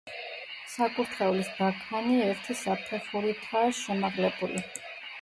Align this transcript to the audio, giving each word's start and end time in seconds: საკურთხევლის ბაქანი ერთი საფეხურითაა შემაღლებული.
საკურთხევლის 0.75 1.51
ბაქანი 1.59 2.17
ერთი 2.31 2.59
საფეხურითაა 2.65 3.81
შემაღლებული. 3.85 4.69